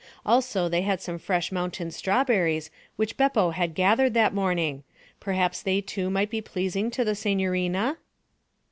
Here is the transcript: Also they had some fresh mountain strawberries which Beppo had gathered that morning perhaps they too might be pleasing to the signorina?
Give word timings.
Also 0.25 0.67
they 0.67 0.81
had 0.81 0.99
some 0.99 1.19
fresh 1.19 1.51
mountain 1.51 1.91
strawberries 1.91 2.71
which 2.95 3.17
Beppo 3.17 3.51
had 3.51 3.75
gathered 3.75 4.15
that 4.15 4.33
morning 4.33 4.83
perhaps 5.19 5.61
they 5.61 5.79
too 5.79 6.09
might 6.09 6.31
be 6.31 6.41
pleasing 6.41 6.89
to 6.89 7.05
the 7.05 7.13
signorina? 7.13 7.97